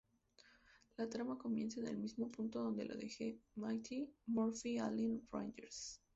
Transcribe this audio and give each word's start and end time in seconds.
La 0.97 1.07
trama 1.07 1.37
comienza 1.37 1.79
en 1.79 1.85
el 1.85 1.99
mismo 1.99 2.31
punto 2.31 2.63
donde 2.63 2.85
lo 2.85 2.95
dejó 2.95 3.39
"Mighty 3.53 4.11
Morphin 4.25 4.81
Alien 4.81 5.27
Rangers". 5.31 6.01